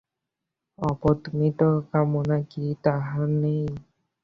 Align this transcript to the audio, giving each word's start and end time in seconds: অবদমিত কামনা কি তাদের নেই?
অবদমিত 0.79 1.59
কামনা 1.89 2.37
কি 2.51 2.63
তাদের 2.83 3.29
নেই? 3.41 3.63